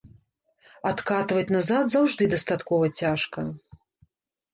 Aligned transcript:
Адкатваць 0.91 1.53
назад 1.55 1.83
заўжды 1.95 2.23
дастаткова 2.33 2.89
цяжка. 3.03 3.45